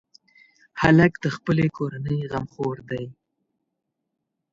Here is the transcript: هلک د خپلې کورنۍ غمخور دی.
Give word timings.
هلک 0.81 1.13
د 1.23 1.25
خپلې 1.35 1.67
کورنۍ 1.77 2.19
غمخور 2.31 2.77
دی. 2.89 3.05